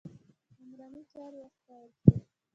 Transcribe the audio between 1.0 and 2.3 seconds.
چارې وستایل شوې.